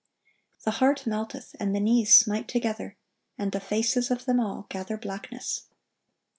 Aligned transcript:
"The 0.63 0.71
heart 0.81 1.05
melteth, 1.05 1.55
and 1.59 1.75
the 1.75 1.79
knees 1.79 2.11
smite 2.11 2.47
together," 2.47 2.97
"and 3.37 3.51
the 3.51 3.59
faces 3.59 4.09
of 4.09 4.25
them 4.25 4.39
all 4.39 4.65
gather 4.67 4.97
blackness." 4.97 5.65